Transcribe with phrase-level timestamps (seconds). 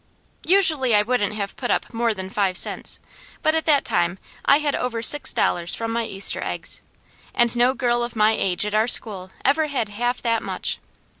[0.47, 2.99] Usually, I wouldn't have put up more than five cents,
[3.43, 6.81] but at that time I had over six dollars from my Easter eggs,
[7.35, 10.79] and no girl of my age at our school ever had half that much.